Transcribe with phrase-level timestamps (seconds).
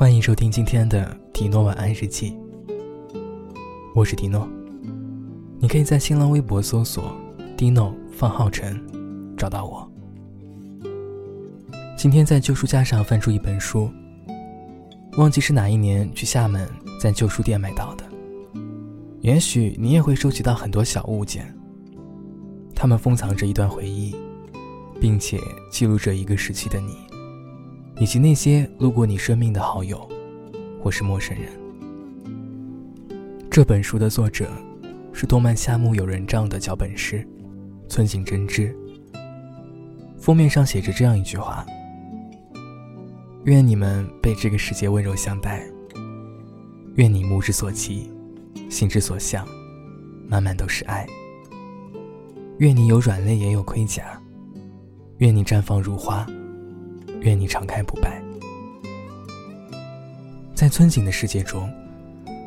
[0.00, 2.34] 欢迎收听今天的迪诺晚安日记。
[3.94, 4.48] 我是迪诺，
[5.58, 7.14] 你可以在新浪微博搜索
[7.54, 8.82] “Dino 方浩辰”
[9.36, 9.86] 找到我。
[11.98, 13.90] 今天在旧书架上翻出一本书，
[15.18, 16.66] 忘记是哪一年去厦门
[16.98, 18.04] 在旧书店买到的。
[19.20, 21.54] 也许你也会收集到很多小物件，
[22.74, 24.16] 它们封藏着一段回忆，
[24.98, 25.38] 并且
[25.70, 27.09] 记录着一个时期的你。
[28.00, 30.08] 以及那些路过你生命的好友，
[30.82, 31.52] 或是陌生人。
[33.50, 34.50] 这本书的作者
[35.12, 37.26] 是动漫《夏目友人帐》的脚本师
[37.88, 38.74] 村井真知。
[40.18, 41.66] 封面上写着这样一句话
[43.44, 45.62] ：“愿你们被这个世界温柔相待。
[46.94, 48.10] 愿你目之所及，
[48.70, 49.46] 心之所向，
[50.26, 51.06] 满满都是爱。
[52.60, 54.18] 愿你有软肋也有盔甲。
[55.18, 56.26] 愿你绽放如花。”
[57.20, 58.22] 愿你常开不败。
[60.54, 61.72] 在村井的世界中，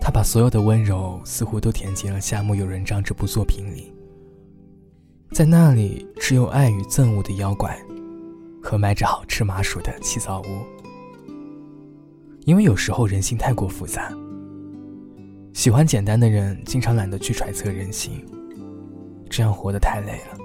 [0.00, 3.92] 他把所有的温柔似乎都填进了《夏目友人帐》这部作品里。
[5.32, 7.78] 在那里，只有爱与憎恶的妖怪，
[8.62, 10.46] 和卖着好吃麻薯的七灶屋。
[12.46, 14.10] 因为有时候人性太过复杂，
[15.52, 18.24] 喜欢简单的人经常懒得去揣测人心，
[19.28, 20.38] 这样活得太累了。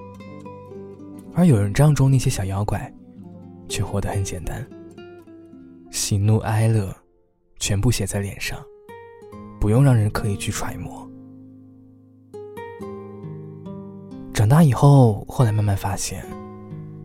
[1.34, 2.94] 而有人帐中那些小妖怪。
[3.68, 4.66] 却活得很简单，
[5.92, 6.96] 喜怒哀乐，
[7.60, 8.60] 全部写在脸上，
[9.60, 11.10] 不用让人刻意去揣摩。
[14.34, 16.26] 长大以后，后来慢慢发现，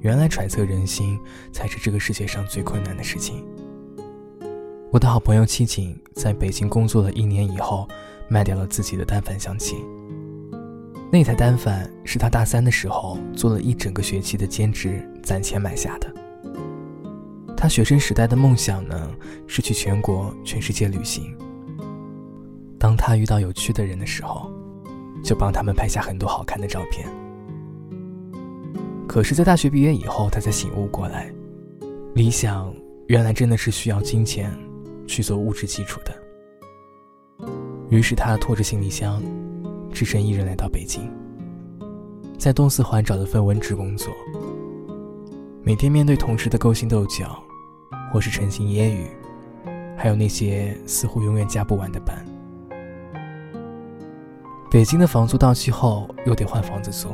[0.00, 1.18] 原来揣测人心
[1.52, 3.44] 才是这个世界上最困难的事情。
[4.90, 7.86] 我的好朋友七景在北京工作了一年以后，
[8.28, 9.76] 卖掉了自己的单反相机。
[11.12, 16.12] 那台单反是他大三的时候做了一整个学期的兼职攒钱买下的。
[17.60, 19.10] 他学生时代的梦想呢，
[19.48, 21.36] 是去全国、全世界旅行。
[22.78, 24.48] 当他遇到有趣的人的时候，
[25.24, 27.08] 就帮他们拍下很多好看的照片。
[29.08, 31.34] 可是，在大学毕业以后，他才醒悟过来，
[32.14, 32.72] 理想
[33.08, 34.56] 原来真的是需要金钱
[35.08, 36.14] 去做物质基础的。
[37.90, 39.20] 于是，他拖着行李箱，
[39.92, 41.10] 只身一人来到北京，
[42.38, 44.14] 在东四环找了份文职工作，
[45.64, 47.42] 每天面对同事的勾心斗角。
[48.12, 49.08] 或是沉心揶揄，
[49.96, 52.24] 还有那些似乎永远加不完的班。
[54.70, 57.08] 北京的房租到期后又得换房子租，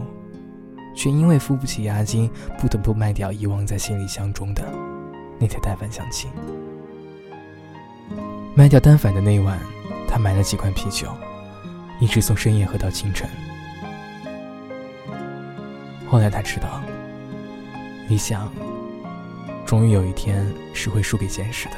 [0.95, 4.63] 却因为付不起押金，不得不卖掉遗忘在行李箱中的
[5.39, 6.29] 那台单反相机。
[8.57, 9.59] 卖掉单反的那晚，
[10.09, 11.09] 他买了几罐啤酒，
[12.01, 13.29] 一直从深夜喝到清晨。
[16.09, 16.81] 后来他知道，
[18.09, 18.53] 理想。
[19.75, 21.75] 终于有一天是会输给现实的。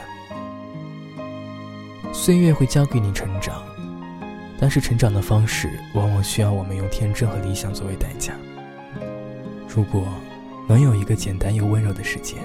[2.12, 3.62] 岁月会教给你成长，
[4.60, 8.34] 但是成长的方式往往需要我们用天真和理想作为代价。
[9.66, 10.06] 如果
[10.68, 12.36] 能有一个简单又温柔的世界，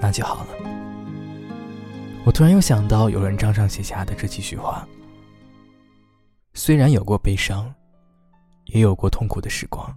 [0.00, 0.50] 那就好了。
[2.24, 4.86] 我突然又想到有人账上写下的这几句话：
[6.54, 7.74] 虽然有过悲伤，
[8.66, 9.92] 也有过痛苦的时光，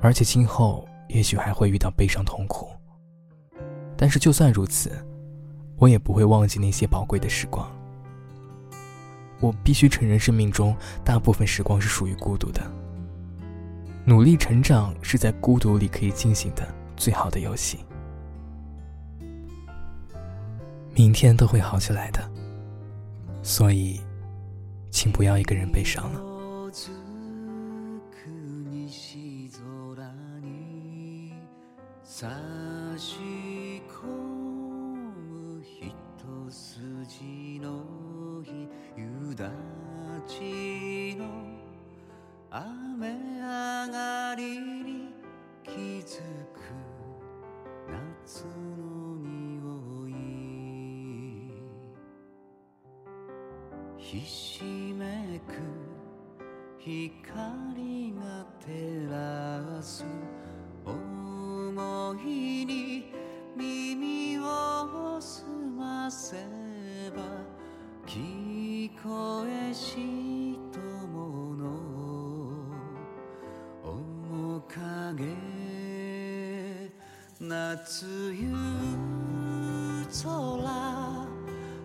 [0.00, 2.70] 而且今后也许还会遇到悲伤痛苦。
[3.96, 4.90] 但是，就算如此，
[5.76, 7.70] 我也不会忘记那些宝贵的时光。
[9.40, 12.60] 我必须承认，生命中大部分时光是属于孤独的。
[14.04, 17.78] 努力成长是在孤独里可以进行的最好的游戏。
[20.94, 22.30] 明天都会好起来的，
[23.42, 24.00] 所以，
[24.90, 26.22] 请不要一个人悲伤了。
[42.58, 43.06] 雨
[43.38, 45.12] 上がりに
[45.62, 46.22] 気づ
[46.54, 46.72] く
[47.86, 48.46] 夏
[48.78, 50.12] の匂い。
[53.98, 54.62] ひし
[54.94, 55.52] めく
[56.78, 58.46] 光が
[77.48, 78.04] 夏
[78.34, 78.50] 夕
[80.10, 80.66] 空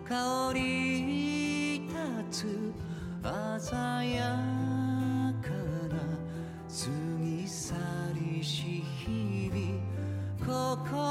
[0.08, 1.94] 香り立
[2.30, 2.72] つ
[3.70, 4.24] 鮮や
[5.40, 5.50] か
[5.88, 5.94] な
[6.66, 6.74] 過
[7.20, 7.74] ぎ去
[8.14, 10.82] りし日々。
[10.84, 11.01] 心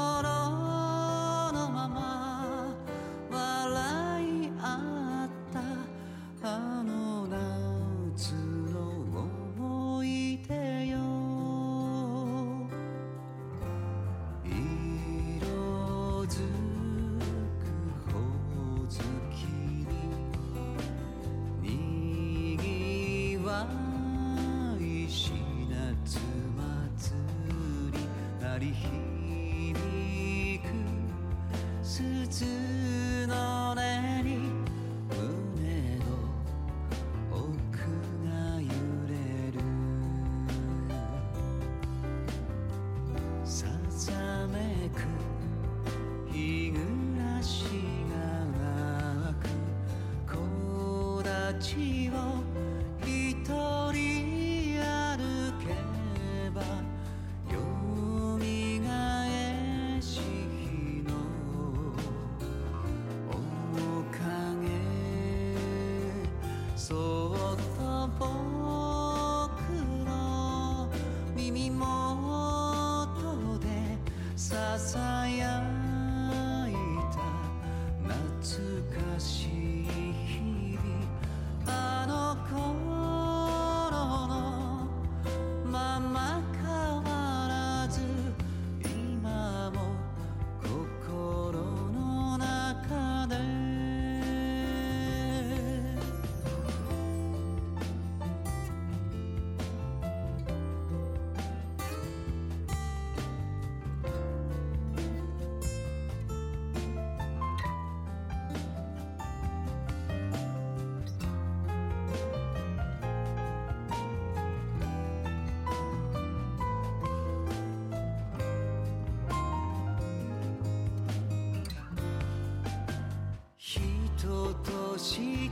[32.12, 32.44] 筒
[33.26, 34.28] の根に
[35.08, 36.04] 胸の
[37.30, 37.40] 奥
[38.28, 38.30] が
[38.60, 38.68] 揺
[39.08, 39.12] れ
[39.50, 39.56] る。
[43.44, 44.12] ささ
[44.52, 45.00] めく
[46.30, 46.80] 日暮
[47.18, 47.64] らし
[48.10, 48.14] が
[49.26, 49.42] 湧く。
[51.60, 51.76] 木
[52.08, 52.18] 立を
[74.72, 75.11] casa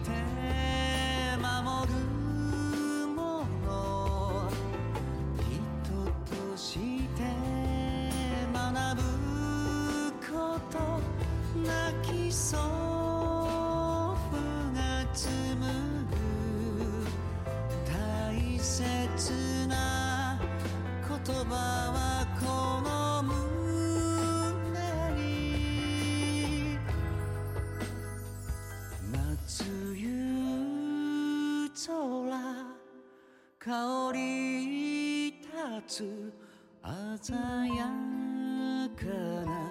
[0.00, 0.10] して
[1.36, 1.94] 守る
[3.08, 4.48] もの。
[5.36, 5.92] 人
[6.24, 6.78] とし
[7.16, 7.22] て
[8.52, 9.02] 学ぶ
[10.32, 10.78] こと。
[11.56, 11.68] 泣
[12.08, 12.60] きそう
[14.74, 15.49] がつい
[33.62, 35.52] 香り立
[35.86, 36.32] つ
[37.22, 37.36] 鮮
[37.74, 37.84] や
[38.96, 39.04] か
[39.44, 39.70] な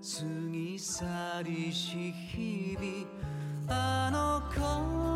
[0.00, 1.04] 過ぎ去
[1.44, 3.06] りし日々。
[3.68, 5.15] あの頃